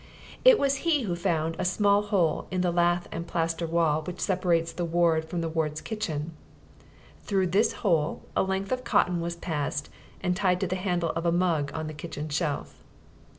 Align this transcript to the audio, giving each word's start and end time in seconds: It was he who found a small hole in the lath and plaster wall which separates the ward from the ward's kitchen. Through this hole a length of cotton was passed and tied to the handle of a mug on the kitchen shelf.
It 0.43 0.57
was 0.57 0.77
he 0.77 1.03
who 1.03 1.15
found 1.15 1.55
a 1.59 1.63
small 1.63 2.01
hole 2.01 2.47
in 2.49 2.61
the 2.61 2.71
lath 2.71 3.07
and 3.11 3.27
plaster 3.27 3.67
wall 3.67 4.01
which 4.01 4.19
separates 4.19 4.71
the 4.71 4.83
ward 4.83 5.25
from 5.25 5.41
the 5.41 5.47
ward's 5.47 5.79
kitchen. 5.79 6.31
Through 7.21 7.45
this 7.53 7.73
hole 7.85 8.23
a 8.35 8.41
length 8.41 8.71
of 8.71 8.83
cotton 8.83 9.21
was 9.21 9.35
passed 9.35 9.89
and 10.19 10.35
tied 10.35 10.59
to 10.61 10.65
the 10.67 10.75
handle 10.75 11.11
of 11.11 11.27
a 11.27 11.31
mug 11.31 11.69
on 11.75 11.85
the 11.85 11.93
kitchen 11.93 12.29
shelf. 12.29 12.81